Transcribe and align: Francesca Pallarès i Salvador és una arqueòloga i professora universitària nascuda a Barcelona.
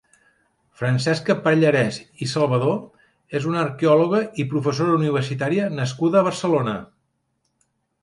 Francesca 0.79 1.35
Pallarès 1.47 1.99
i 2.25 2.29
Salvador 2.31 3.37
és 3.41 3.47
una 3.53 3.61
arqueòloga 3.67 4.25
i 4.45 4.49
professora 4.57 4.99
universitària 5.03 5.71
nascuda 5.81 6.23
a 6.25 6.29
Barcelona. 6.33 6.79